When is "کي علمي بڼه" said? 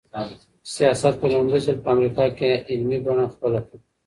2.37-3.25